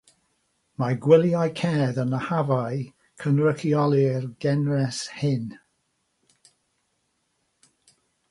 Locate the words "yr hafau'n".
2.19-2.79